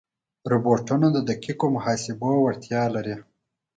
[0.51, 3.15] روبوټونه د دقیقو محاسبې وړتیا لري.